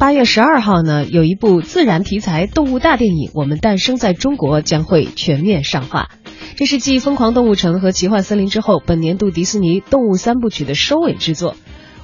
[0.00, 6.08] 八月十二号呢，有一部自然题材动物大电影《我们诞生在中国》将会全面上画。
[6.56, 11.52] 这是继《疯狂动物城》和《奇幻森林》之后，本年度迪士尼动物三部曲的收尾之作。《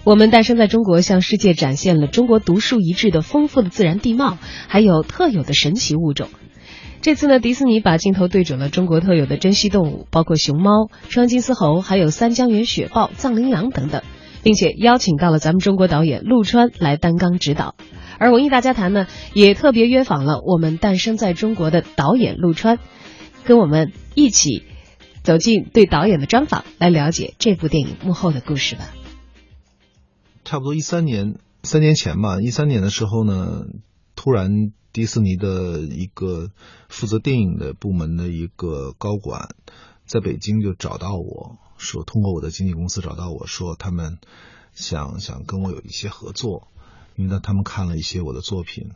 [0.05, 4.37] 我们诞生在中国》向世界展现了中国独树一帜的丰富的自然地貌，
[4.69, 6.29] 还有特有的神奇物种。
[7.01, 14.03] 这次呢，迪士尼把镜头对准了中国特有的珍稀动物，包括熊猫、双金丝猴，还有三江源雪豹、藏羚羊等等。
[14.47, 17.75] 并且邀请到了咱们中国导演陆川来担纲指导，
[18.21, 22.79] 而文艺大家谈呢也特别约访了我们诞生在中国的导演陆川，
[23.43, 24.63] 跟我们一起
[25.25, 28.85] 走进对导演的专访，来了解这部电影幕后的故事吧。
[30.45, 33.65] 差不多一三年，三年前吧，一三年的时候呢，
[34.15, 34.49] 突然
[34.93, 36.51] 迪士尼的一个
[36.89, 39.49] 负责电影的部门的一个高管，
[40.05, 41.59] 在北京就找到我。
[41.79, 44.19] 说通过我的经纪公司找到我说他们
[44.75, 46.69] 想想跟我有一些合作，
[47.17, 48.91] 因为呢他们看了一些我的作品，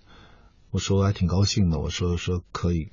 [0.70, 2.90] 我说还挺高兴的，我说说可以，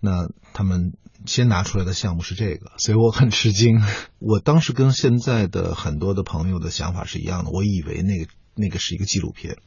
[0.00, 0.92] 那他们
[1.26, 3.80] 先拿出来的项目是这个，所以我很吃惊。
[4.18, 9.58] 我当时跟现在的很多的朋友的想法是一样的，我以为那个那个是一个纪录片，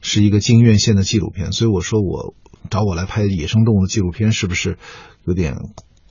[0.00, 2.34] 是一个进院线的纪录片，所以我说我
[2.70, 4.78] 找我来拍野生动物的纪录片是不是
[5.24, 5.56] 有点？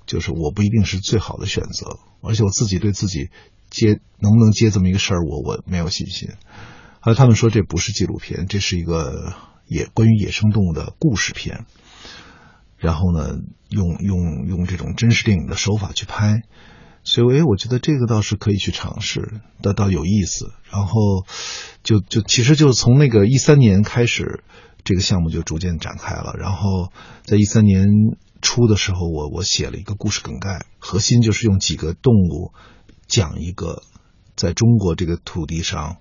[0.06, 3.30] 就是我不一定是最好的选择，而且我自己对自己
[3.70, 6.32] 接能不能接这么一个事儿，我我没有信心。
[7.00, 9.34] 后来他们说这不是纪录片，这是一个
[9.66, 11.66] 野关于野生动物的故事片。
[12.78, 13.38] 然后呢，
[13.70, 16.42] 用用用这种真实电影的手法去拍，
[17.04, 20.52] 所以哎，我觉得这个倒是可以去尝试，倒倒有意思。
[20.70, 21.26] 然后
[21.84, 24.44] 就就其实就从那个一三年开始，
[24.84, 26.36] 这个项目就逐渐展开了。
[26.38, 26.92] 然后
[27.24, 27.88] 在一三年。
[28.42, 32.54] 初的时候，我我写了一个故事梗概，核心就是用几个动物
[33.08, 33.84] 讲一个
[34.36, 35.98] 在中国这个土地上，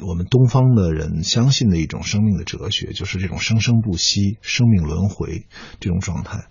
[0.00, 5.46] 我们东方的人相信的一种生命的哲学，就是这种生生不息、生命轮回
[5.80, 6.48] 这种状态。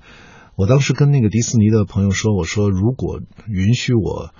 [0.56, 4.34] 我当时跟那个迪士尼的朋友说，我说如果允许我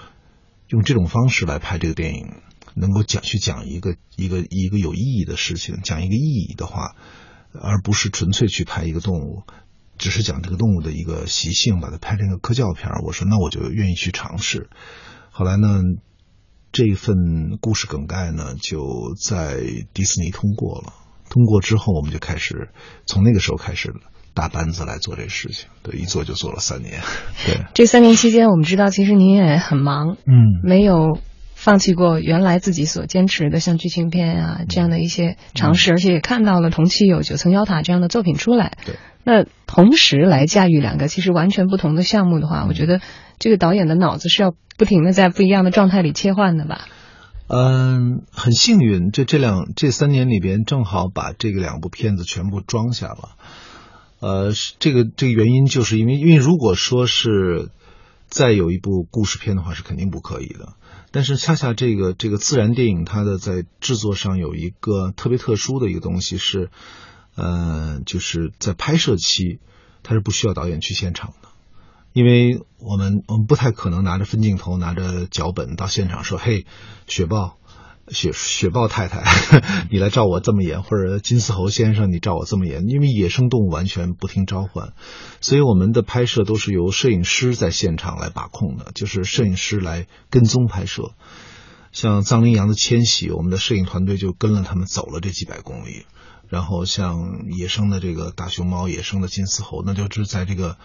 [0.68, 2.28] 用这种方式来拍这个电影，
[2.76, 6.96] 能够讲去讲一个一个一个有意义的事情，讲一个意义的话，
[7.54, 9.44] 而不是纯粹去拍一个动物。
[10.02, 14.68] 只是讲这个动物的一个习性，把它拍成一个科教片我说那我就愿意去尝试。
[15.30, 15.80] 后来呢，
[16.72, 17.16] 这份
[17.62, 19.58] 故事梗概呢就在
[19.94, 20.94] 迪士尼通过了。
[21.30, 22.70] 通过之后，我们就开始
[23.06, 23.94] 从那个时候开始
[24.34, 25.70] 大班子来做这事情。
[25.84, 27.00] 对，一做就做了三年。
[27.46, 31.20] 对，这三年期间，我们知道其实您也很忙，嗯，没有
[31.54, 38.78] 放弃过原来自己所坚持的像剧情片啊这样的一些尝试，而且也看到了同期有《九层妖塔》这样的作品出来。
[38.84, 38.96] 对。
[39.24, 43.00] 那同时来驾驭两个其实完全不同的项目的话，我觉得
[43.38, 46.88] 这个导演的脑子是要不停的在不一样的状态里切换的吧？
[47.48, 53.36] 嗯，很幸运，这这两这三年里边正好把这个两部片子全部装下了。
[54.20, 57.70] 呃，这个这个原因就是因为因为如果说是
[58.28, 60.74] 再有一部故事片的话，是肯定不可以的。
[61.12, 66.72] 但是恰恰这个这个自然电影，它的在制作上有一个特别特殊的一个东西是。
[67.36, 69.60] 呃，就是在拍摄期，
[70.04, 71.50] 他是不需要导演去现场的，
[72.14, 76.66] 因为我们我们不太可能拿着分镜头、拿着脚本到现场说：“嘿，
[77.08, 77.58] 雪豹，
[78.10, 79.24] 雪雪豹太太，
[79.90, 84.94] 你来照我这么演，或者金丝猴先生，你照我这么演。”因为野生动物完全不听召唤，
[85.40, 91.14] 所以我们的拍摄都是由摄影师在现场来把控的，就是摄影师来跟踪拍摄。
[91.94, 96.06] 像藏羚羊的迁徙，我们的摄影团队就跟了他们走了这几百公里。
[96.52, 100.76] 然后像野生的这个大熊猫、野生的金丝猴，那就是在这个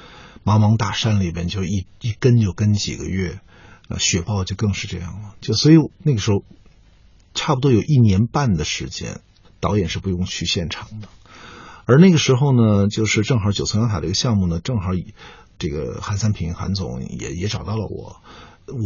[0.44, 3.40] 茫茫大山里边，就一一跟就跟几个月。
[3.88, 5.34] 呃，雪豹就更是这样了。
[5.40, 6.44] 就所以那个时候，
[7.34, 9.20] 差不多有一年半的时间，
[9.58, 11.08] 导演是不用去现场的。
[11.84, 14.90] 而那个时候呢，就是正好九层妖塔这个项目呢，正好
[15.58, 18.16] 这个韩三平韩总也也找到了我，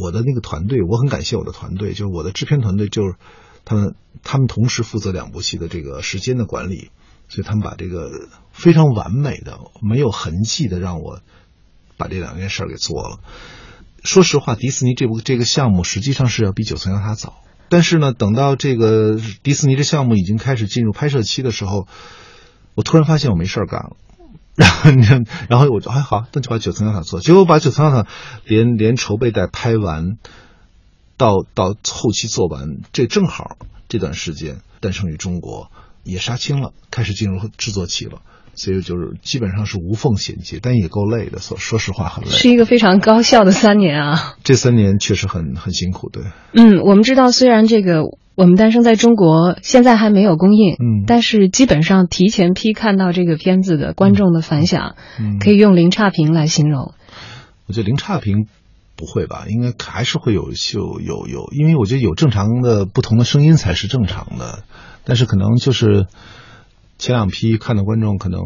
[0.02, 3.16] 我的那个团队，我很感谢我的团队，就是我的制片团队就是。
[3.64, 6.90] 他们他们同时负责两部戏的这个时间的管理，
[7.28, 8.10] 所以他们把这个
[8.52, 11.20] 非常完美的、没有痕迹的让我
[11.96, 13.18] 把这两件事给做了。
[14.02, 21.86] 说实话，迪士尼这部这个项目实际上是要比《九层妖塔》早，但是呢，等到这个迪士尼这项目已经开始进入拍摄期的时候，
[22.74, 23.96] 我突然发现我没事干了。
[24.56, 24.90] 然后，
[25.48, 28.02] 然后我就：“哎，好，那就把《九层妖塔》做。”结果把《九层妖塔》
[28.44, 30.18] 连连筹备带拍完。
[31.20, 33.58] 到到后期做完，这正好
[33.90, 35.70] 这段时间诞生于中国，
[36.02, 38.22] 也杀青了，开始进入制作期了。
[38.54, 41.38] 所以就是基本上是无缝衔接，但也够累的。
[41.38, 42.30] 说说实话，很累。
[42.30, 44.34] 是一个非常高效的三年啊！
[44.44, 46.24] 这三年确实很很辛苦，对。
[46.52, 48.02] 嗯，我们知道，虽然这个
[48.34, 56.92] 我们诞生在中国现在还没有公映，嗯，但是基本上提前批看到这个片子的观众的反响，嗯，可以用零差评来形容。
[57.66, 58.48] 我觉得零差评
[59.00, 59.46] 不会吧？
[59.48, 64.64] 应该还是会有有有有，因为我觉得有正常的不同的声音才是正常的，
[65.04, 66.06] 但是可能就是。
[67.02, 68.42] 前两批看的观众可能，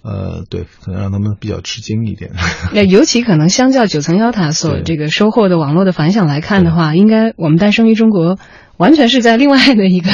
[0.00, 2.32] 呃，对，可能让他们比较吃惊一点。
[2.72, 8.38] 那尤其可能相较九层妖塔所这个收获的网络的反响来看的话，应该我们诞生于中国，
[8.78, 10.10] 完全是在另外的一个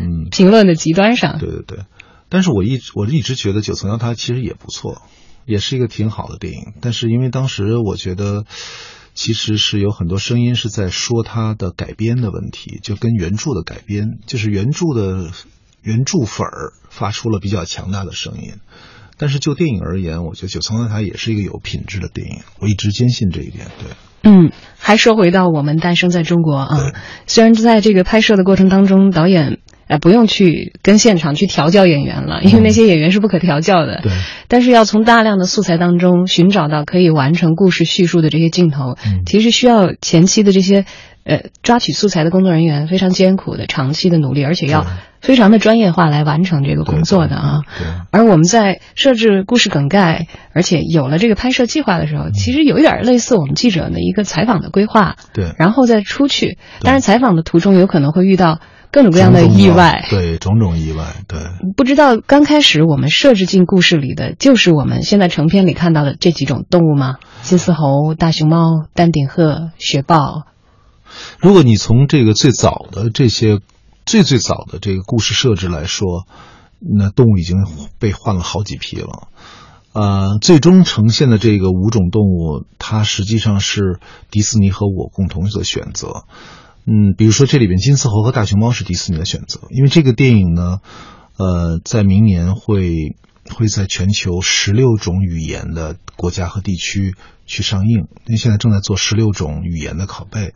[0.00, 1.38] 嗯 评论的极端上。
[1.38, 1.78] 对对对，
[2.28, 5.00] 但是我一直我一直觉得九层妖塔其实也不错，
[5.50, 6.72] 也是一个挺好的电影。
[6.80, 8.44] 但是因为当时我觉得，
[9.14, 15.30] 其实是有很多声音是在说它的改编的问题，就跟原著的改编，就是原著的。
[15.82, 18.56] 原著粉儿发出了比较强大的声音，
[19.16, 23.68] 但是就电影而言，我觉得《九层塔》也是一个有品质的电影，我一直坚信这一点。
[23.78, 23.88] 对，
[24.30, 26.92] 嗯，还说回到我们诞生在中国啊，
[27.26, 29.60] 虽然在这个拍摄的过程当中，导演
[29.90, 34.00] 呃不用去跟现场去调教演员了，因为那些演员是不可调教的。
[34.02, 34.12] 对，
[34.46, 38.96] 但是要从大量的素材当中寻找到可以完成故事叙述的这些镜头，
[39.26, 40.86] 其实需要前期的这些。
[41.22, 44.86] 呃，抓取素材的工作人员非常艰苦的长期的努力，而且要
[45.20, 47.60] 非常的专业化来完成这个工作的啊。
[48.10, 55.16] 而我们在设置故事梗概，而且有了这个拍摄计划的时候，其实有一点类似我们记者的一个采访的规划。
[55.34, 58.58] 对，然后再出去，当然采访的途中有可能会遇到
[58.92, 60.06] 各种各样的意外。
[60.10, 61.04] 对，种种意外。
[61.28, 61.38] 对，
[61.76, 67.16] 不知道刚开始我们设置进故事里的就是我们现在成片里看到的这几种动物吗？
[67.42, 70.46] 金丝猴、大熊猫、丹顶鹤、雪豹。
[71.38, 73.58] 如果你从这个最早的这些
[74.06, 76.26] 最最早的这个故事设置来说，
[76.78, 77.56] 那动物已经
[77.98, 79.28] 被换了好几批了。
[79.92, 83.98] 呃，最终呈现的这个五种动物，它实际上是
[84.30, 86.24] 迪士尼和我共同的选择。
[86.84, 90.80] 嗯，比如说这里边金丝猴和大熊猫是迪士尼的选择，因为这个电影呢，
[91.36, 93.16] 呃，在明年会
[93.54, 97.14] 会在全球十六种语言的国家和地区。
[97.46, 100.54] 去上映，因为现在正在做十六种语言的拷贝，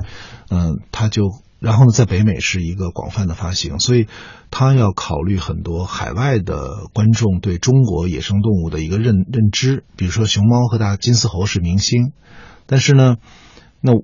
[0.48, 1.24] 嗯，它就
[1.58, 4.06] 然后呢，在北美是一个广泛的发行，所以
[4.52, 12.12] 它要考虑很多海外的观众对中国野生动物的一个认认知，比如说熊猫和大金丝猴是明星，
[12.66, 13.16] 但是呢，
[13.80, 13.94] 那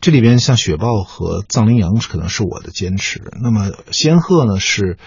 [0.00, 4.98] 这里边像雪豹和藏羚羊可能是我的坚持，那么仙鹤呢是。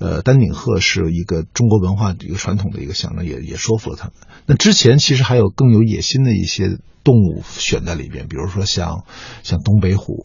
[0.00, 4.12] 呃，丹顶鹤是一个中国文化一个传统的一个象征，也也说服了他们。
[4.46, 9.04] 那之前其实还有更有野心的一些动物选在里边，比如说像
[9.42, 10.24] 像东北虎，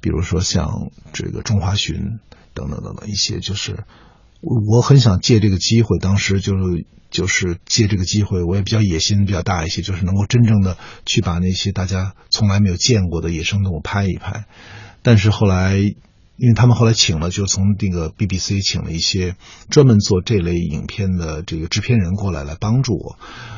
[0.00, 2.20] 比如说像这个中华鲟
[2.54, 3.82] 等等等等一些，就是
[4.40, 10.76] 我很想借这个机会，当时就是就是借这个机会，我也比较野心比较大一些，就是能够真正的
[11.06, 14.44] 去把那些大家从来没有见过的野生动物拍一拍，
[15.02, 15.94] 但是后来。
[16.36, 19.36] 因为他们后来请了，就从那个 BBC 请了一些
[19.70, 23.16] 专门做这类影片的这个制片人过来来帮助我，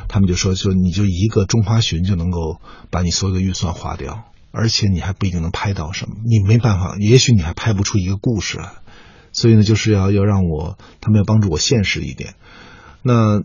[0.08, 2.60] 他们就说，说你就一个中华鲟就能够
[2.90, 8.72] 把你所有的预算花掉，而且你还不一定能拍到什么，你没办法，也许你还拍不出一个故事来，
[9.32, 12.34] 所以呢，就是要要让我，他们要帮助我现实一点。
[13.06, 13.42] 那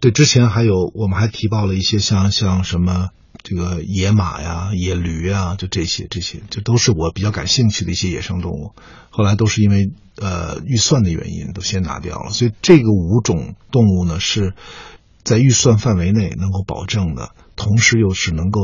[0.00, 3.08] 对之前还有，我们还提报了一些像像什么。
[3.42, 8.72] 这个野马呀、野驴啊，就这些，这些这都是我比较感兴趣的一些野生动物。
[9.10, 12.32] 后来都是因为呃预算的原因，都先拿掉了。
[12.32, 14.54] 所以这个五种动物呢，是
[15.24, 18.60] 在预算范围内能够保证的，同时又是能够。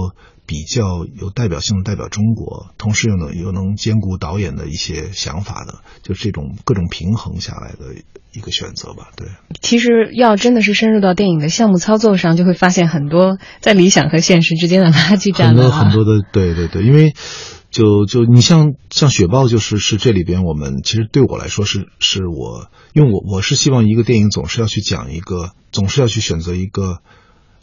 [0.47, 7.95] 比较有代表性的代表中国，同时又能又能兼顾导演的一些想法的，就这种各种平衡下来的
[8.33, 9.11] 一个选择吧。
[9.17, 9.29] 对，
[9.61, 15.51] 其实要真的是深入到电影的项目操作上，就会发现很多在理想和现实之间的垃圾站。
[15.51, 17.15] 很多很多的，对对对，因为
[17.71, 26.99] 就就你像像雪豹，就是是这里边我们其实对我来说是是我，因为我我是希望一个电影总是要去讲一个，总是要去选择一个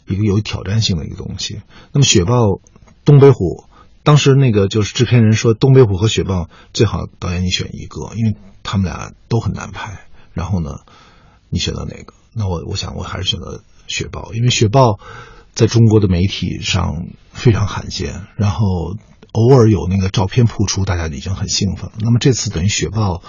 [0.06, 1.60] 一个有挑战性的一个东西。
[1.92, 2.60] 那么雪豹。
[3.04, 3.64] 东北虎，
[4.02, 10.00] 当时那个就是制片人说，东北虎和雪豹最好导演你选一个，因为他们俩都很难拍。
[10.34, 10.80] 然后呢，
[11.48, 12.12] 你选择哪个？
[12.34, 15.00] 那我我想我还是选择雪豹，因为雪豹
[15.54, 18.98] 在中国的媒体上非常罕见，然后
[19.32, 21.92] 偶尔有那个照片曝出，大家已经很兴奋了。
[22.00, 23.22] 那么这次等于雪豹，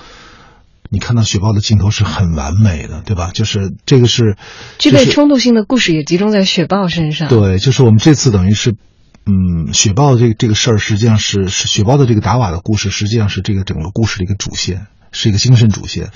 [0.90, 3.32] 你看到雪豹的镜头是很完美的，对吧？
[3.34, 4.38] 就是这个是
[4.78, 7.30] 具备冲突性的故事也集中在雪豹身上。
[7.30, 8.76] 对，就是我们这次等于是。
[9.32, 16.10] 嗯，雪豹这个这个事儿实际上是是雪豹的这个达瓦的故事，实际上是这个整个故事的一个主线，是一个精神主线。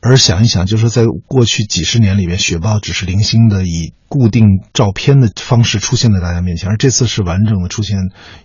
[0.00, 7.96] 而想一想，就是在过去几十年里面，雪豹只是零星的以固定照片的方式出现在大家面前，而这次是完整的出现，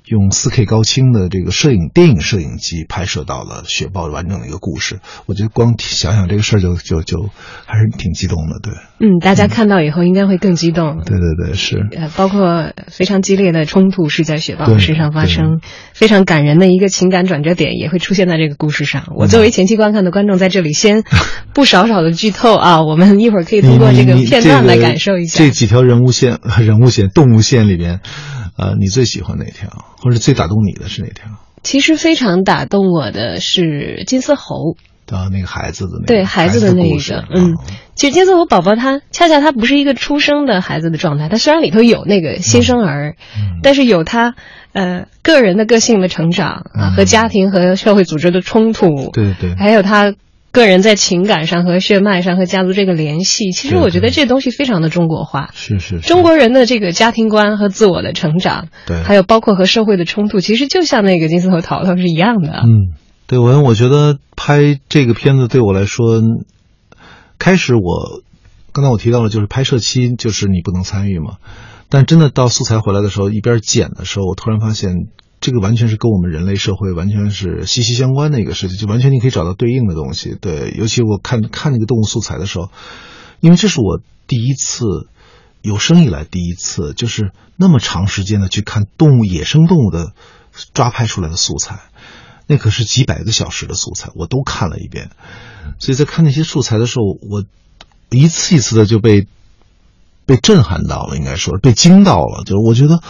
[0.05, 4.99] 用 4K 高清的这个摄影电影摄影机拍摄到了雪豹完整的一个故事。
[5.25, 7.29] 我觉得光想想这个事儿就就就
[7.65, 8.73] 还是挺激动的，对。
[8.99, 11.01] 嗯，大家看到以后应该会更激动。
[11.03, 11.85] 对对对，是。
[11.97, 15.59] 呃，包括非常激烈的冲突是在雪豹身上发生，
[15.93, 19.07] 非常感人的一个情感转折点也会出现在这个故事上。
[19.17, 21.03] 我作为前期观看的观众，在这里先。
[21.53, 28.01] 不少少的剧透啊，我们一会儿可以通过这个片段来感受一下这几条人物线、 人物线、动物线里边，
[28.57, 31.25] 呃，你最喜欢哪条，或者最打动你的是哪条？
[31.63, 34.75] 其实非常打动我的是金丝猴。
[35.07, 37.53] 啊，那个孩子的那对孩子的那一个，嗯，
[37.93, 43.15] 其实金丝猴宝宝他恰恰他不是一个出生的孩子的状态，他虽然里头有那个新生儿，
[43.61, 44.33] 但是有他
[44.73, 50.13] 呃个人的个性的成长啊，和家庭和社会组织的冲突，对对，还有他。
[50.55, 55.49] 个人在情感上和血脉上和家族这个联系，其实我觉得这东西非常的中国化。
[55.53, 62.61] 是是，中国人的这个家庭观和自我的成长，对，还有包括和社会的冲突，其实就像那个金丝猴淘淘是一样的。
[62.63, 62.95] 嗯，
[63.27, 66.21] 对我我觉得拍这个片子对我来说，
[67.37, 68.21] 开始我
[68.71, 71.35] 刚才我提到了，就是拍摄期就是你不能参与嘛，
[71.89, 74.93] 但真的到素材回来的时候，一边剪的时候，我突然发现。
[75.45, 80.35] 这个完全是跟我们人类社会完全是息息相关的一个事情，就完全你可以找到对应的东西。
[80.41, 82.71] 对，尤其我看看那个动物素材的时候，
[83.41, 84.85] 因为这是我第一次
[85.61, 90.13] 有生以来第一次，就是那么长时间的去看动物、野生动物的
[90.73, 91.79] 抓拍出来的素材，
[92.47, 95.11] 那可是几百个小时的素材，我都看了一遍。
[95.77, 97.45] 所以在看那些素材的时候，我
[98.09, 99.27] 一次一次的就被
[100.25, 103.03] 被震撼到了，应该说被惊到了，就是我觉得。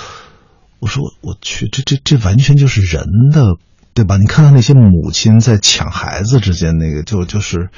[0.85, 3.57] 我说我我去，这这这完全就是人的，
[3.95, 4.17] 对吧？
[4.17, 7.69] 你看到那些母亲在抢孩子之间那个，就就是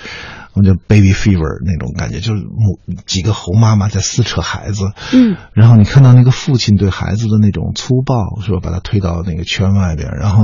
[0.52, 8.60] 我们叫 baby fever 那种感觉，就是母几个猴妈妈在撕扯孩子，嗯，然后你看到那个父亲对孩子的那种粗暴，是吧？
[8.62, 10.44] 把他推到那个圈外边，然后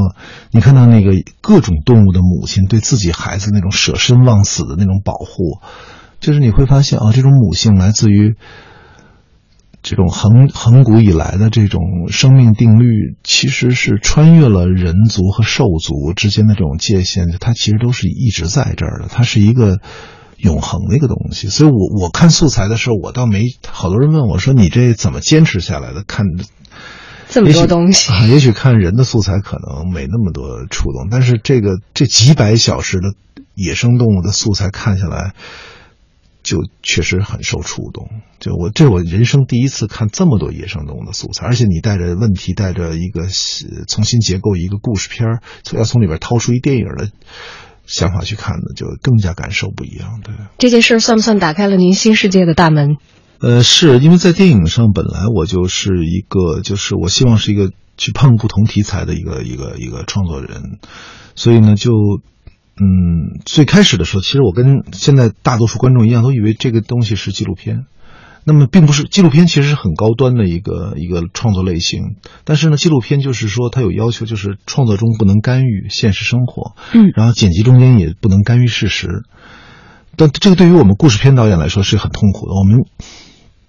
[0.52, 5.60] 你看到那个各种动物的母亲对自己孩子那种舍身忘死的那种保护，
[6.22, 8.38] 就是你会发现啊，这种母性来自于。
[9.84, 19.80] 这种恒恒古以来的这种生命定律，其实是穿越了人族和兽族之间的这种界限，它其实都是一直在这儿的，它是一个
[20.38, 21.50] 永恒的一个东西。
[21.50, 26.26] 所以，我我看素材的时候，我倒没好多人问我说：“你这怎么坚持下来的？”看
[27.28, 33.10] 这么多东西， 也许看人的素材可能没那么多触动，但是这个这几百小时的
[33.54, 35.34] 野生动物的素材看下来。
[36.44, 38.10] 就确实很受触动，
[38.40, 43.28] 就我这是我人生第一次看这么多野生动物的素材，而且你带着问题，带着一个
[43.88, 47.10] 重新结构一个故事片儿，要从里边掏出一电影的
[47.86, 50.20] 想法去看的，就更加感受不一样。
[50.22, 52.98] 对这件事算不算打开了您新世界的大门？
[53.40, 60.80] 呃，是因为在电影上本来我就是一个，就是我希望是一个去碰不同题材的一个一个一个创作人，
[61.36, 61.92] 所以呢就。
[62.76, 67.86] 嗯，最开始的时候，其实我跟现在大多数观众一样，都以为这个东西是纪录片。
[68.46, 72.18] 那么，并不是纪录片，其实是很高端的一个一个创作类型。
[72.44, 79.24] 但是呢，纪录片就是说，它有要求，就是创作中不能干预现实生活，嗯，然后剪辑中间也不能干预事实。
[80.18, 82.54] 但这个对于我们故事片导演来说是很痛苦的。
[82.54, 82.80] 我们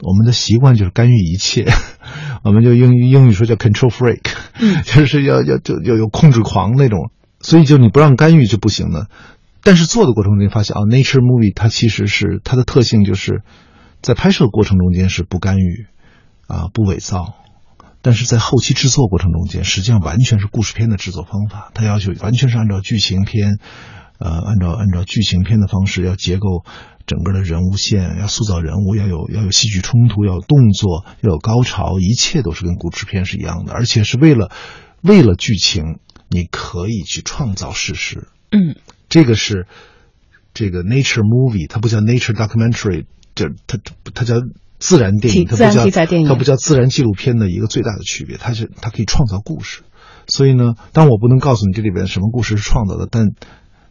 [0.01, 1.67] 我们的习惯就是干预一切，
[2.43, 4.23] 我们就英英语说叫 control freak，
[4.59, 7.13] 嗯， 就是要要就有有控制狂那种。
[7.45, 9.09] 所以，就你不让干预就不行了。
[9.63, 13.43] 但是做的过程中发现啊，nature movie 它其实是它的特性，就是
[14.01, 15.87] 在拍摄过程中间是不干预，
[16.47, 17.35] 啊，不伪造。
[18.01, 21.71] 但是在后期制作过程中间，实际上完全是故事片的制作方法。
[21.75, 23.59] 它要求完全是按照剧情片，
[24.19, 26.65] 呃，按照按照剧情片的方式，要结构
[27.07, 34.51] 整个的人物线，要塑造人物，要有要有戏剧冲突，要有动作，要有高潮，一切都是跟故事片是一样的，而且是为了
[35.03, 35.99] 为了剧情。
[36.35, 38.75] 你可以去创造事实，嗯，
[39.09, 39.69] 这个是
[40.53, 43.79] 这个 nature movie，它不叫 nature documentary，这它
[44.13, 44.35] 它叫
[44.81, 45.85] 自然电影，它不叫
[46.27, 49.83] 它不叫自然纪录片的一个最大的区别，它是它可以创造故事，
[50.27, 53.29] 所以呢，当然我不能告诉你这里边什么故事是创造的，但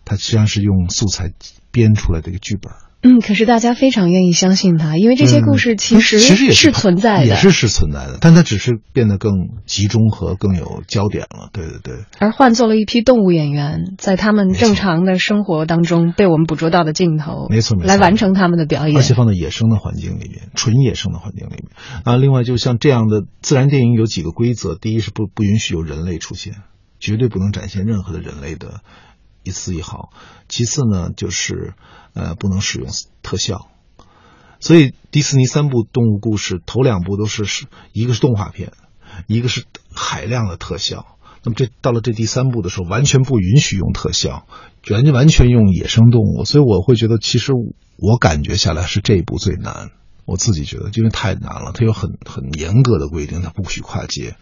[0.03, 1.31] 它实际上是用素材
[1.71, 2.73] 编出来的一个剧本。
[3.03, 11.49] 嗯，可是大家非常愿意相信他，因为这些故事其实其实也是存在的，也是是存在的，但它只是变得更集中和更有焦点了。
[11.51, 12.05] 对对对。
[12.19, 21.63] 而换做了一批动物演员，在他们正常的生活当中被我们捕捉到的镜头，没错没错，来完成他们的表演，而且放在野生的环境里面，纯野生的环境里面
[22.05, 22.15] 啊。
[22.15, 26.53] 另外，就像这样的自然电影有几个规则：第一是不不允许有人类出现，
[27.01, 28.79] 绝对不能展现任何的人类的
[29.43, 30.11] 一丝一毫。
[30.47, 31.73] 其次呢，就是
[32.13, 32.89] 呃不能使用
[33.21, 33.67] 特效。
[34.59, 38.71] 所以迪士尼三部动物故事，头两部都是是一个是动画片，
[39.27, 41.17] 一个是海量的特效。
[41.43, 44.47] 那么这到了这第三部的时候，完全不允许用特效，
[44.89, 46.45] 完全完全用野生动物。
[46.45, 47.51] 所以我会觉得，其实
[47.97, 49.91] 我感觉下来是这一部最难。
[50.23, 54.37] 我自己觉得，因为太难了，它有很很严格的规定，它不许跨界。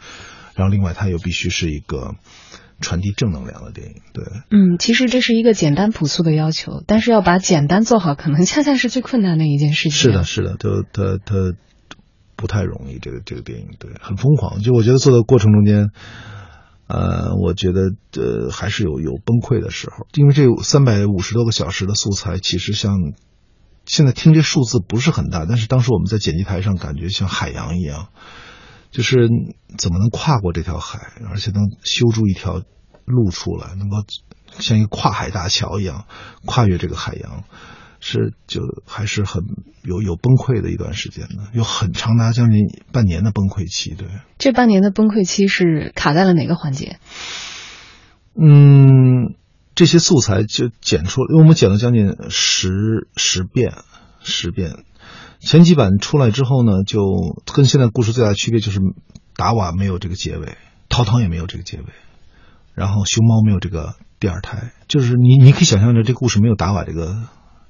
[0.53, 2.13] 然后另外，它又必须是一个
[2.81, 4.01] 传递正能量的电影。
[4.13, 9.91] 对，嗯，其实这是一个简单朴素的要求，但是要把简单做好，可能恰恰是最困难的一件事情。
[9.91, 11.35] 是的，是的，它它它
[12.35, 12.99] 不太容易。
[12.99, 14.61] 这个这个电影，对，很疯狂。
[14.61, 15.91] 就我觉得做的过程中间。
[16.93, 23.13] 呃，我觉得呃还是有有崩溃的时候，因为这三百五十多个小时的素材，其实像
[23.85, 28.09] 现在听这数字不是很大，但是当时我们在剪辑台上感觉像海洋一样，
[28.91, 29.29] 就是
[29.77, 32.61] 怎么能跨过这条海，而且能修筑一条
[33.05, 33.97] 路出来，能够
[34.59, 36.05] 像一个跨海大桥一样
[36.45, 37.43] 跨越这个海洋。
[38.03, 39.43] 是，就还是很
[39.83, 43.93] 有有崩溃的一段时间的，有很长达将近半年的崩溃期。
[43.93, 44.07] 对，
[44.39, 46.97] 这半年的崩溃期是卡在了哪个环节？
[48.33, 49.35] 嗯，
[49.75, 53.75] 这些素材就剪出，因为我们剪了将近十十遍，
[54.19, 54.83] 十遍。
[55.41, 57.01] 前几版出来之后呢，就
[57.53, 58.79] 跟现在故事最大的区别就是
[59.35, 60.55] 达瓦没有这个结尾，
[60.87, 61.83] 涛涛也没有这个结尾，
[62.73, 67.15] 然后熊猫没有这个第二胎，就是你你可以想象着这故事没有达瓦这个。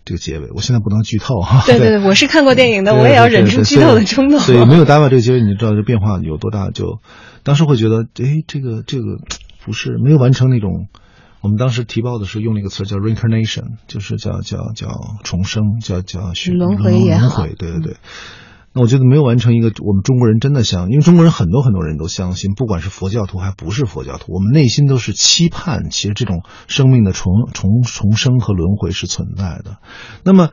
[0.03, 1.61] 这个结尾，我现在不能剧透 哈。
[1.63, 4.39] 对对对，我是看过电影的，我也要忍住剧透的冲动。
[4.39, 6.71] 对，没有达瓦这个结尾，你知道这变化有多大？
[6.71, 6.99] 就
[7.43, 9.03] 当时会觉得，哎，这个这个
[9.63, 10.87] 不是没有完成那种，
[11.41, 14.87] 我们当时提报的时候用了一个词叫 reincarnation，就是叫叫叫
[15.23, 17.97] 重生，叫叫轮回也轮回，对对对。
[18.73, 29.79] 那我觉得没有完成一个我们中国人真的相，因为中国人很多很多人都相信，不管是佛教徒还不是佛教徒，我们内心都是期盼，其实这种生命的重重重生和轮回是存在的。
[30.23, 30.51] 那么，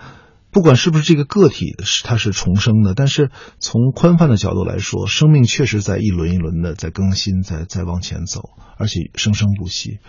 [0.59, 8.41] 不管是不是这个个体是它是重生的，但是从宽泛的角度来说，生命确实在一轮一轮的在更新，在在往前走，
[8.77, 10.01] 而且生生不息。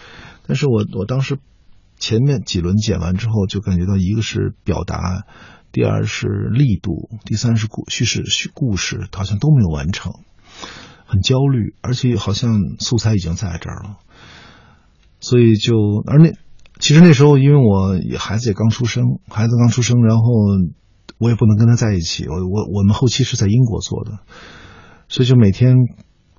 [0.47, 1.37] 但是我我当时
[1.99, 5.23] 前面几轮剪完之后，就感觉到一个是表达。
[5.71, 10.13] 第二是力度，第三是故叙事叙故事，好像都没有完成，
[11.05, 13.97] 很焦虑，而且好像素材已经在这儿了，
[15.19, 15.75] 所以就
[16.07, 16.31] 而那
[16.79, 20.23] 其实那时候因为我孩子也刚出生，孩子刚出生，然后
[21.19, 24.19] 我也不能跟他在一起，我我我们后期是在英国做的，
[25.09, 25.75] 所以就每天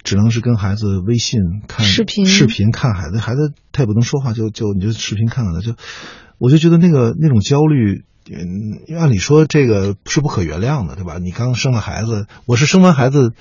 [0.02, 5.74] 只能是跟孩子微信看视频视频看孩子，孩子他也不能说话，就就你就视频看看他，就
[6.38, 8.04] 我就觉得那个那种焦虑。
[8.32, 11.18] 嗯，按理说这个是不可原谅的，对吧？
[11.18, 13.32] 你刚生了孩子，我是生完孩子，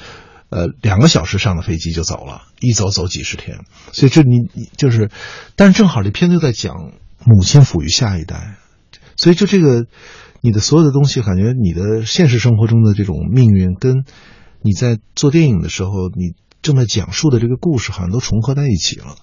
[0.50, 3.60] 呃，两个小时上的飞机就走了，一走走几十天，
[3.92, 5.10] 所以这你你就是，
[5.56, 6.92] 但是正好这片子在讲
[7.26, 8.58] 母亲抚育下一代，
[9.16, 9.86] 所以就这个
[10.42, 14.06] 你的所有的东西，感觉你的现实生活中的这种命运，跟
[14.62, 19.16] 你在做电影的时候你正在讲述的这个故事，好像都重合在一起了，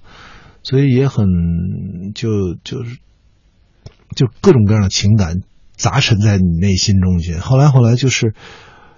[0.63, 1.27] 所以也很
[2.15, 2.99] 就就是。
[4.15, 5.41] 就各种各样的情感
[5.77, 7.41] 杂陈在你内心中间。
[7.41, 8.35] 后来后来就是，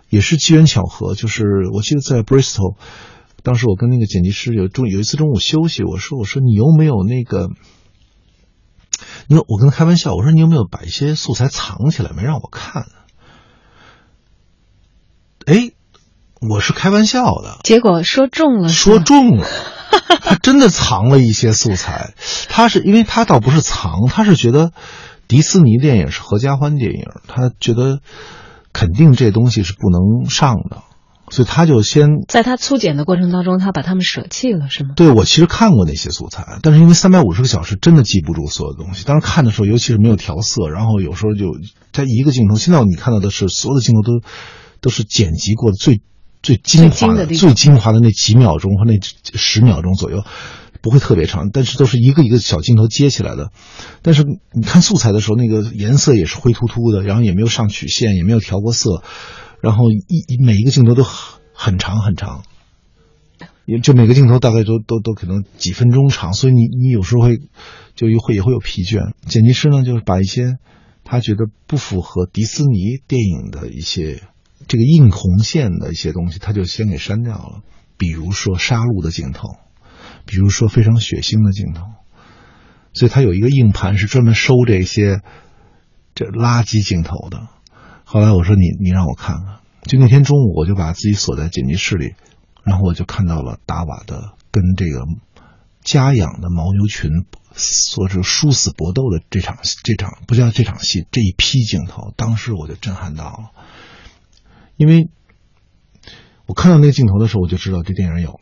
[0.09, 1.14] 也是机缘巧合。
[1.14, 2.77] 就是我记得在 Bristol，
[3.42, 7.51] 当时我跟那个剪辑师有中有一次中午休息，我说我说你有没有那个，
[9.27, 12.87] 你我跟他开玩笑，我说你有没有把一些素材藏起来没让我看？
[15.47, 15.71] 哎，
[16.40, 17.59] 我是开玩笑的。
[17.64, 19.47] 结果说中了，说中了。
[20.21, 22.12] 他真的藏了一些素材，
[22.49, 24.73] 他是因为他倒不是藏，他是觉得
[25.27, 28.01] 迪士尼电影是合家欢电影，他觉得
[28.79, 30.83] 肯定这东西是不能上的，
[31.31, 34.91] 所以他就先在他粗剪的过程当中，他把他们舍弃了，是吗？
[34.95, 41.47] 对，我其实看过那些素材，但是因为三百五十个小时真的记不住所有东西，当时看的时候，尤其是没有调色，然后有时候就
[41.93, 44.21] 在一个镜头，现在你看到的是所有的镜头都
[44.81, 46.01] 都是剪辑过的最。
[46.41, 48.93] 最精华的、最精华的那几秒钟和那
[49.35, 50.23] 十秒钟左右，
[50.81, 53.51] 不会特别长，但是都是一个一个小镜头接起来的。
[54.03, 59.03] 但是你看素材的时候，那个颜色也是灰秃秃的，然后也没有上曲线，也没有调过色，
[59.61, 62.43] 然后一每一个镜头都很很长很长，
[63.64, 67.38] 也就每个镜头大概都都都可能几分钟长，所以你你有时候会
[67.95, 69.12] 就会也会有疲倦。
[69.27, 70.59] 剪辑师呢，就是把一些
[71.05, 74.23] 他觉得不符合迪士尼电影的一些。
[74.67, 77.62] 这个硬红线的一些东西，他就先给删掉了。
[77.97, 79.49] 比如说杀戮的镜头，
[80.29, 81.87] 比如说非常血腥的镜头，
[82.93, 85.23] 所以他有一个硬盘是专门收这些
[86.14, 87.49] 这垃圾镜头的。
[88.05, 92.14] 后来我说你你让我看看，就那天中午我就把自己锁在剪辑室里，
[92.62, 95.07] 然后我就看到了达瓦的跟这个
[95.83, 97.11] 家养的牦牛群，
[97.55, 103.51] 说是殊死搏斗的这场这场不叫这场戏，这一批镜头，当时我就震撼到了，
[104.77, 105.09] 因为
[106.45, 108.41] 我看到那镜头的时候，我就知道这电影有了，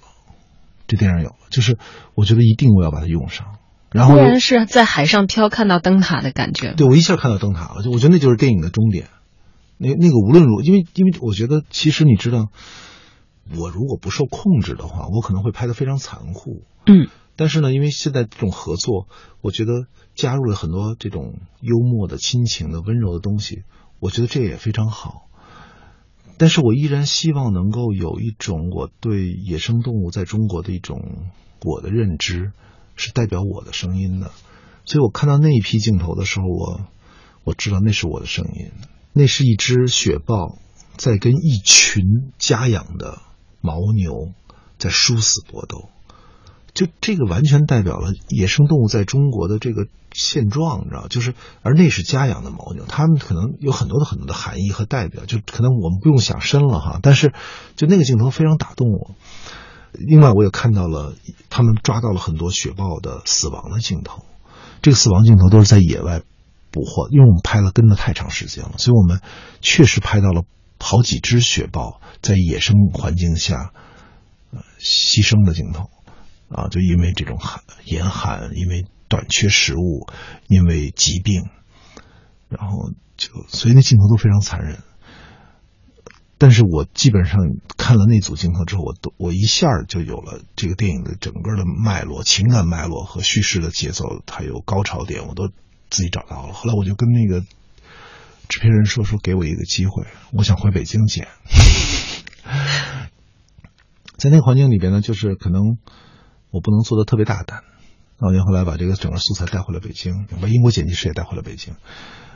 [0.87, 1.79] 这电影有了，就是
[2.15, 3.57] 我觉得一定我要把它用上。
[3.93, 6.75] 然后忽然是在海上飘，看到灯塔的感觉。
[6.75, 9.09] 对，我一下看到灯塔了，就我觉得那就是电影的终点。
[9.79, 12.49] 那那个无论如，因为因为我觉得，其实你知道，
[13.57, 16.65] 我如果不受控制的话，我可能会拍的非常残酷。
[16.87, 17.09] 嗯。
[17.37, 19.07] 但是呢，因为现在这种合作，
[19.43, 19.73] 我觉得
[20.15, 23.63] 加入了很多这种幽默的、亲情的、温柔的东西，
[24.01, 25.26] 我觉得这也非常好。
[26.39, 31.01] 但是我依然希望能够有一种我对野生动物在中国的一种
[31.63, 32.53] 我的认知。
[32.99, 34.31] 是代表我的声音的，
[34.87, 36.87] 所以我看到那一批镜头的时候，我
[37.45, 38.71] 我知道那是我的声音，
[39.13, 40.57] 那是一只雪豹
[40.97, 43.19] 在跟一群家养的
[43.61, 44.33] 牦牛
[44.79, 45.91] 在殊死搏斗，
[46.77, 57.33] 就这个完全代表了野生动物在中国的这个现状，你知道，就是而那是家养的牦牛，他们可能有很多的很多的含义和代表，就可能我们不用想深了哈，但是
[57.75, 59.11] 就那个镜头非常打动我。
[59.93, 61.15] 另外，我也看到了
[61.49, 64.25] 他们抓到了很多雪豹的死亡的镜头。
[64.83, 66.21] 这个死亡镜头都是在野外
[66.71, 69.21] 捕获，因为我们拍了跟了太长时间了，所以我们
[69.63, 70.45] 确实拍到了
[70.79, 73.73] 好几只雪豹在野生环境下
[74.53, 75.89] 呃牺牲的镜头
[76.49, 80.07] 啊，就因为这种寒严寒，因为短缺食物，
[80.49, 81.45] 因为疾病，
[82.49, 84.79] 然后就所以那镜头都非常残忍。
[86.39, 87.41] 但是我基本上
[87.79, 95.49] 看了那组镜头之后，我都我一下就有了这个电影的整个的脉络、情感脉络和叙事的节奏，还有高潮点，我都
[95.89, 96.53] 自己找到了。
[96.53, 97.41] 后来我就跟那个
[98.49, 101.27] 制片人说：“说给我一个机会，我想回北京剪。
[104.19, 105.79] ”在那个环境里边呢，就是可能
[106.51, 107.63] 我不能做的特别大胆。
[108.19, 111.75] 老年后来把这个整个素材带回了北京，把英国剪辑师也带回了北京。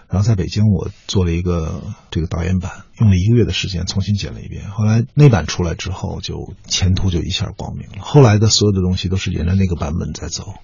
[0.08, 4.68] 然后在北京，我做了一个这个导演版，用了一个月的时间重新剪了一遍。
[4.70, 7.98] 后来那版出来之后，就前途就一下光明了。
[8.00, 10.54] 后来的所有的东西都是沿着那个版本在走，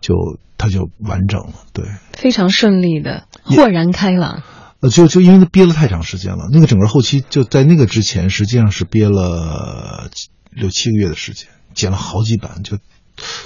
[0.00, 0.14] 就
[0.56, 1.52] 它就完整了。
[1.74, 4.42] 对，非常顺利的，豁然开朗。
[4.80, 10.08] 呃，就就因为憋了太长时间了，那个整个后期就在那个之前，实际上是憋了
[10.50, 11.48] 六七个月的时间，
[11.78, 12.78] 剪了好几版，就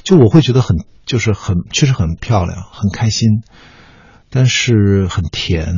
[0.02, 3.42] 就我会觉得很就是很确实很漂亮，很开心。
[4.34, 5.74] 但是很甜，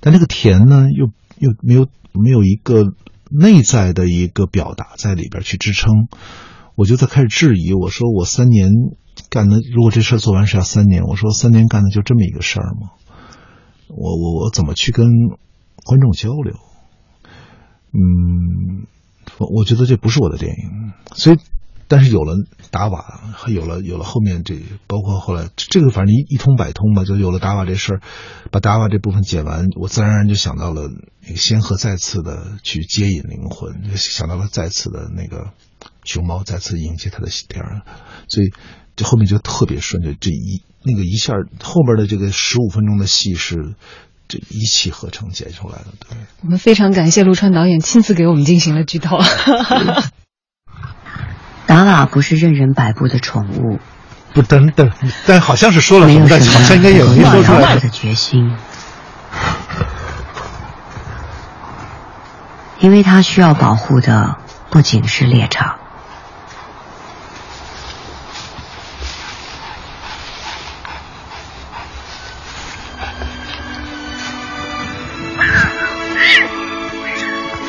[0.00, 1.06] 但这个甜呢，又
[1.38, 2.92] 又没有没有一个
[3.30, 6.06] 内在的一个表达在里边去支撑，
[6.74, 7.72] 我就在开始质疑。
[7.72, 8.70] 我说我三年
[9.30, 12.90] 干的，如果这事做完是要三年，我说三年干的就这么一个事儿吗？
[13.88, 15.06] 我我我怎么去跟
[15.82, 16.56] 观众交流？
[17.94, 18.84] 嗯，
[19.38, 21.38] 我觉得这不是我的电影，所以。
[21.90, 22.36] 但是有了
[22.70, 24.54] 达瓦，有了有了后面这，
[24.86, 28.00] 包括后来这个，反正一通百通吧，就有了达瓦这事儿，
[28.52, 30.88] 把达瓦这部分剪完，我自然而然就想到了
[31.34, 35.50] 仙鹤再次的去接引灵魂，就想到了再次的那个
[36.04, 37.82] 熊猫再次迎接他的喜天儿，
[38.28, 38.52] 所以
[38.94, 43.74] 这后面就特别顺，就这一那个一下后边的这个十五分钟的戏是
[44.28, 45.86] 这一气呵成剪出来的。
[46.08, 49.18] 对，我们非常感谢陆川导演亲自给我们进行了剧透。
[51.84, 53.78] 达瓦不是任人摆布的宠物，
[54.34, 54.90] 不等等，
[55.26, 58.54] 但好像是说了什么，但好像应该有没说出来的决心，
[62.80, 64.36] 因为他需要保护的
[64.68, 65.76] 不仅是猎场，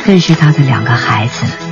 [0.06, 1.71] 更是他的两个孩子。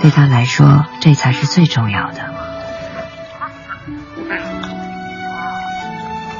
[0.00, 2.34] 对他来说，这才是最重要的。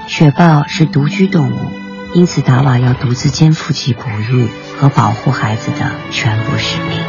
[0.06, 1.70] 雪豹是独居动物，
[2.14, 7.00] 因此达瓦要独自肩负起哺育和保护孩子的全部使命。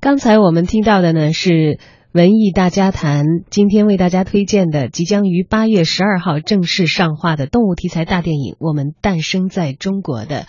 [0.00, 1.78] 刚才我们听到的呢是。
[2.12, 10.46] 文艺大家谈今天为大家推荐的即将于八月十二号正式上画的动物题材大电影《我们诞生在中国》的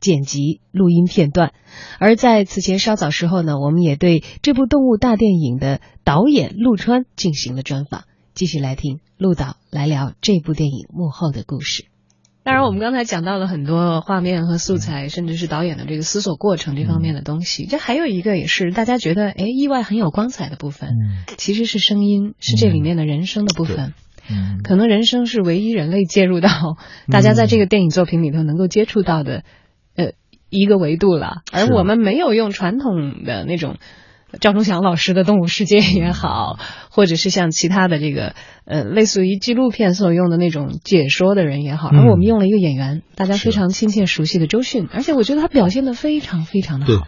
[0.00, 1.54] 剪辑录音片段，
[1.98, 11.86] 而在此前稍早时候呢，我们也对这部动物大电影的导演陆川进行了专访，继续来听陆导来聊这部电影幕后的故事。
[12.44, 17.66] 当然，我们刚才讲到了很多画面和素材，甚至是导演的这个思索过程这方面的东西。
[17.66, 20.96] 这还有一个也是大家觉得哎意外很有光彩的部分，
[21.36, 23.92] 其实是声音，是这里面的人声的部分。
[24.64, 26.50] 可能人声是唯一人类介入到
[27.10, 29.42] 大家在这个电影作品里头能够接触到的，
[29.94, 30.12] 呃，
[30.48, 33.76] 一个维度了，而我们没有用传统的那种。
[34.40, 36.58] 赵忠祥老师的《动物世界》也好，
[36.90, 38.34] 或者是像其他的这个
[38.66, 46.92] 呃，类似于纪录片所用的那种解说的人也好，而我们用了一个演员，大家非常亲切熟悉的周迅，而且我觉得他表现的非常非常的好。
[46.92, 46.98] 对，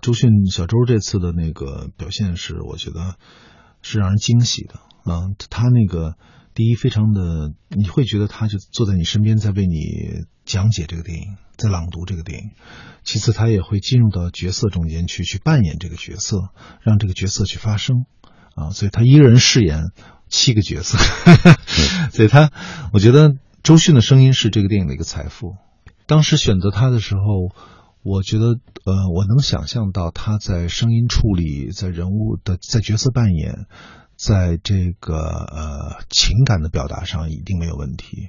[0.00, 3.16] 周迅小周这次的那个表现是，我觉得
[3.82, 5.28] 是让人惊喜的啊。
[5.50, 6.14] 他那个
[6.54, 11.36] 第一，非常的你会觉得他就坐在你身边，在为你讲解这个电影。
[11.58, 12.50] 在朗读这个电影，
[13.04, 16.48] 其次他也会进入到角色中间去，去扮演这个角色，
[16.80, 18.04] 让这个角色去发声
[18.56, 19.92] 啊，所以他一个人饰演
[20.28, 20.98] 七个角色，
[22.10, 22.50] 所以他，
[22.92, 25.54] 我觉得周迅的声音是这个电影的一个财富。
[26.06, 27.54] 当时选择他的时候，
[28.02, 28.46] 我觉得
[28.84, 33.66] 呃，我能想象到他在声音处理、在人物的、在角色扮演、
[34.24, 38.28] 在这个呃情感的表达上一定没有问题，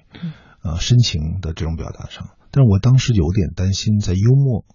[0.63, 2.29] 呃，深情的这种表达上。
[2.49, 4.65] 但是我当时有点担心，在幽默，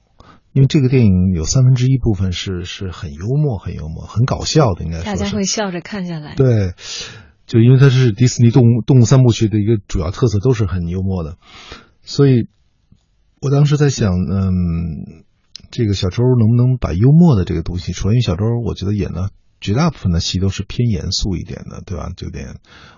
[0.52, 6.36] 因为这个电影有三分之一部分是是很幽默、很幽默、很搞笑的，应该说大家会笑着看下来。
[6.36, 6.74] 对，
[7.48, 11.36] 就因为它是迪士尼动物动物三部曲的一个主要特色，都是很幽默的，
[12.02, 12.46] 所以
[13.40, 15.24] 我当时在想，嗯，
[15.72, 18.14] 这个小周能不能把幽默的这个东西除了？
[18.14, 19.30] 因为小周，我觉得演的。
[19.60, 22.10] 绝大部分的戏都是偏严肃一点的，对吧？
[22.16, 22.56] 就点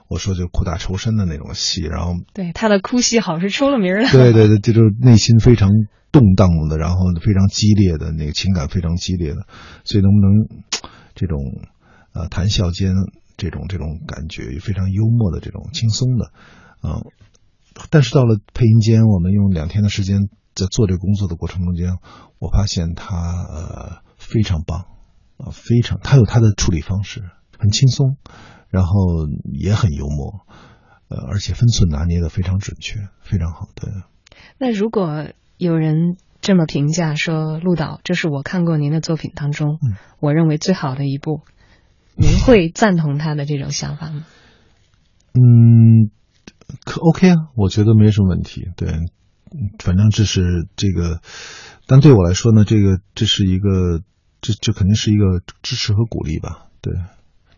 [0.08, 4.08] 我说就苦大仇深的那种戏，然后对他的哭戏好是出了名的。
[4.12, 5.70] 对对对，这就是内心非常
[6.12, 9.46] 动荡的，然后非常激烈的那个情感非常激烈的，
[9.84, 10.48] 所以能不能
[11.14, 11.38] 这种
[12.12, 12.92] 呃谈笑间
[13.36, 16.32] 这种这种感觉非常幽默的这种轻松的，
[16.82, 17.04] 嗯，
[17.88, 21.98] 但是到了配音间，我们用两天的时间在做这个工作的过程中间，
[22.38, 24.86] 我发现他呃非常棒。
[25.40, 27.22] 啊，非常，他有他的处理方式，
[27.58, 28.18] 很轻松，
[28.68, 30.44] 然后也很幽默，
[31.08, 33.68] 呃，而且分寸拿捏的非常准确，非常好。
[33.74, 33.90] 对。
[34.58, 39.78] 那如果有人这么评价说，陆导，这是我看过您的作品当中，
[40.20, 41.40] 我认为最好的一部，
[42.16, 44.26] 您会赞同他的这种想法吗？
[45.32, 46.10] 嗯，
[46.84, 48.68] 可 OK 啊，我觉得没什么问题。
[48.76, 48.88] 对，
[49.78, 51.20] 反正这是这个，
[51.86, 54.02] 但对我来说呢，这个这是一个。
[54.40, 56.94] 这这肯定是一个支持和鼓励吧，对，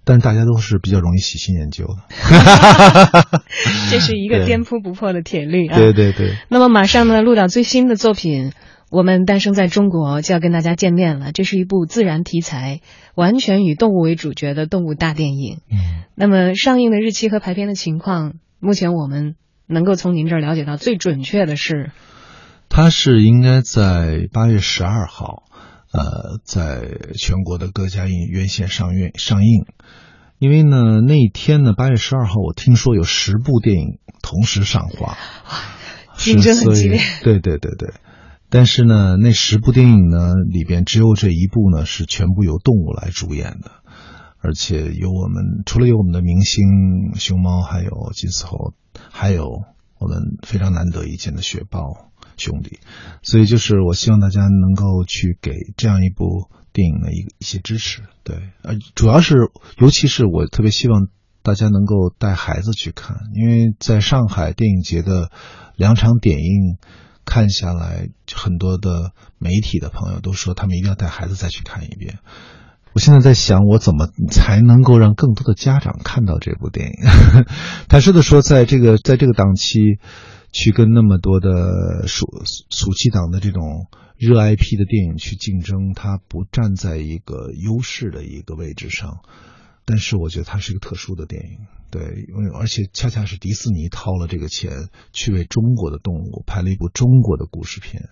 [0.05, 1.97] 但是大家都是比较容易喜新厌旧的，
[3.91, 5.77] 这是一个颠扑不破的铁律啊！
[5.77, 6.37] 对对对。
[6.49, 8.51] 那么马上呢，陆导最新的作品
[8.91, 11.33] 《我们诞生在中国》就要跟大家见面了。
[11.33, 12.81] 这是一部自然题材、
[13.15, 15.61] 完全以动物为主角的动物大电影。
[15.71, 16.03] 嗯。
[16.15, 21.93] 那么上映的日期和排片的情况，目前我们能够从您这儿了解到最准确的是，
[22.69, 25.45] 它是应该在八月十二号。
[25.93, 29.67] 呃，在全国的各家影院线上院上映，
[30.39, 35.19] 因为呢那一天呢八月十二号，我听说有十部电影同时上画，
[36.17, 36.99] 竞争很激烈。
[37.23, 37.93] 对对对对，
[38.49, 43.71] 但是呢那十部电影呢里边只有这一部呢是全部由动物来主演的，
[44.41, 48.73] 而且有我们除了有我们的明星熊猫，还有金丝猴，
[49.11, 49.45] 还有
[49.99, 52.12] 我们非常难得一见的雪豹。
[52.43, 52.81] 兄弟，
[53.23, 59.37] 所以就是我希望大家能够去给这样一部电影的一一些支持，对，呃，主要是
[59.79, 61.07] 尤其是我特别希望
[61.43, 65.31] 大家能够带孩子去看，因为在上海电影节的
[65.77, 66.79] 两场点映
[67.25, 72.19] 看下来，很多的媒体的朋友都说他们一定要带孩子再去看一遍。
[72.95, 76.93] 我现在在想，我怎么才能够让更多的家长看到这部电影？
[77.89, 79.99] 坦率 的说，在这个在这个档期。
[80.53, 82.27] 去跟那么多的暑
[82.71, 83.89] 暑期档的这种
[84.19, 89.21] 热 IP 的电影去竞争，它不站在一个优势的一个位置上，
[89.85, 98.11] 但是我觉得它是一个特殊的电影，对，因为而且恰恰是迪士尼掏了这个钱去为中国的动物拍了一部中国的故事片，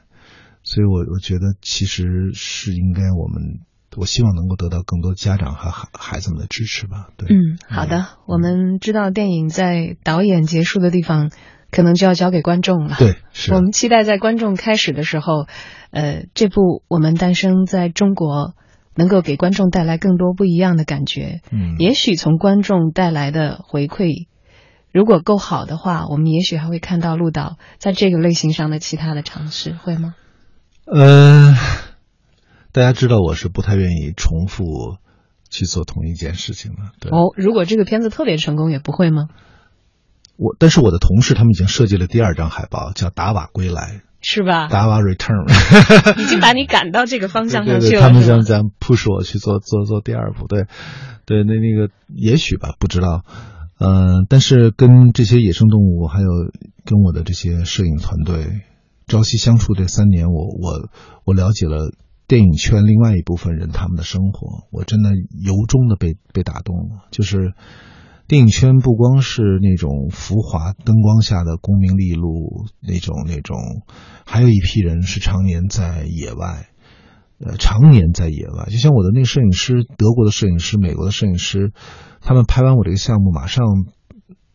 [0.65, 3.61] 所以我我觉得其实是应该我们，
[3.97, 7.11] 我希望能够得到更多家长和孩孩子们的支持吧。
[7.17, 11.31] 对，嗯，好的，我们知道电影在导演结束的地方。
[11.71, 12.97] 可能就要交给观众了。
[12.99, 15.47] 对，是我们期待在观众开始的时候，
[15.91, 18.55] 呃，这部我们诞生在中国，
[18.95, 21.41] 能够给观众带来更多不一样的感觉。
[21.51, 24.27] 嗯，也许从观众带来的回馈，
[24.93, 30.15] 如果够好的话，我们也许还会看到陆导在这个类型上的其他的尝试，会吗？
[30.87, 31.55] 呃，
[32.73, 34.97] 大家知道我是不太愿意重复
[35.49, 36.79] 去做同一件事情的。
[37.01, 39.27] 对哦，如果这个片子特别成功，也不会吗？
[40.41, 43.83] 我但是我的同事他们已经设计了第二张海报，叫《达瓦归来》，
[44.23, 44.69] 是吧？
[44.69, 45.45] 达瓦 Return，
[46.19, 48.01] 已经把你赶到这个方向上去了。
[48.01, 50.65] 他们想想 push 我去做做做第二部，对，
[51.27, 53.23] 对，那那个也许吧，不知道。
[53.79, 56.29] 嗯，但是跟这些野生动物，还有
[56.87, 58.63] 跟我的这些摄影团队，
[59.09, 60.89] 朝夕相处这三年，我我
[61.25, 61.93] 我了解了
[62.27, 65.11] 电影圈另外一部分人他们的生活，我真的
[65.45, 67.09] 由衷的被被打动了。
[67.11, 67.53] 就是
[68.31, 73.59] 电影圈不光是那种浮华灯光下的功名利禄那种那种，
[74.25, 76.69] 还有一批人是常年在野外。
[77.41, 81.73] 呃，常年在野外，就像我的那个摄影师，德国的摄影师，美国的摄影师，
[82.21, 83.67] 他们拍完我这个项目，马上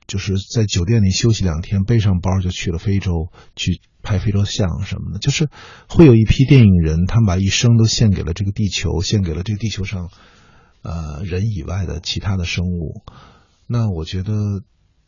[0.08, 5.20] 就是在酒店里休息两天，背上包就去了非洲去拍非洲象什么的。
[5.20, 5.50] 就是
[5.90, 10.12] 会有一批电影人，他们把一生都献给了这个地球，献给了这个地球上
[10.82, 13.02] 呃人以外的其他的生物。
[13.67, 14.34] 那我觉得。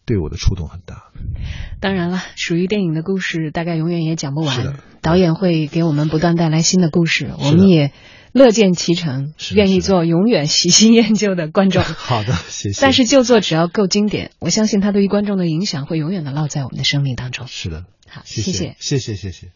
[0.07, 1.11] 对我的触动很大。
[1.81, 4.79] 当然了，属于电影的故事，大概永远也讲不完。
[5.01, 7.91] 导演会给我们不断带来新的故事，我们也
[8.31, 11.83] 乐见其成，愿意做永远喜新厌旧的观众。
[12.07, 12.79] 好的，谢谢。
[12.81, 17.45] 但是旧作只要够经典，我相信它对于观众的影响会永远的烙在我们的生命当中。
[17.45, 19.47] 是的，好，谢谢，谢谢，谢谢。